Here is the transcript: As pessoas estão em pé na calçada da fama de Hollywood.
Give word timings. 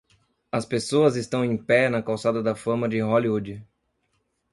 As 0.51 0.65
pessoas 0.65 1.15
estão 1.15 1.45
em 1.45 1.55
pé 1.55 1.87
na 1.87 2.01
calçada 2.01 2.41
da 2.41 2.55
fama 2.55 2.89
de 2.89 2.99
Hollywood. 3.01 3.63